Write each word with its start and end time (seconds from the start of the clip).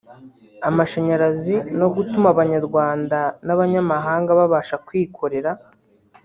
amashanyarazi 0.69 1.55
no 1.79 1.87
gutuma 1.95 2.27
abanyarwanda 2.33 3.19
n’abanyamahanga 3.45 4.31
babasha 4.39 4.75
kwikorera 4.85 5.51